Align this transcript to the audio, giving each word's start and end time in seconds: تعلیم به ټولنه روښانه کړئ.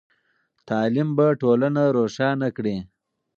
تعلیم 0.67 1.09
به 1.17 1.25
ټولنه 1.41 1.83
روښانه 1.97 2.47
کړئ. 2.57 2.77